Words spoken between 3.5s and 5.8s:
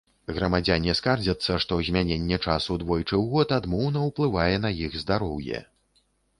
адмоўна ўплывае на іх здароўе.